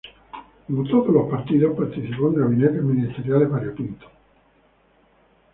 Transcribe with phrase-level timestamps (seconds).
[0.65, 4.07] Como todos los partidos participó en gabinetes ministeriales variopinto.